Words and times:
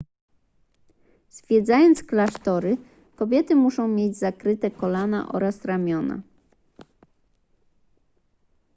zwiedzając 1.29 2.03
klasztory 2.03 2.77
kobiety 3.15 3.55
muszą 3.55 3.87
mieć 3.87 4.17
zakryte 4.17 4.71
kolana 4.71 5.31
oraz 5.31 5.65
ramiona 5.65 6.21